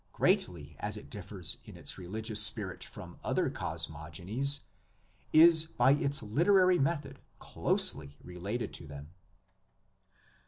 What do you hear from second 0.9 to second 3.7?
it differs in its religious spirit from other